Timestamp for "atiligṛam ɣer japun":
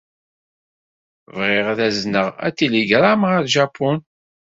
2.47-3.97